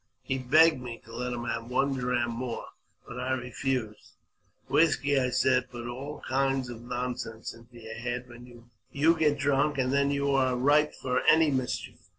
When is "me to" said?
0.81-1.15